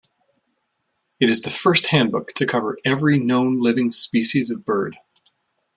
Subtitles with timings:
[1.19, 4.97] It is the first handbook to cover every known living species of bird.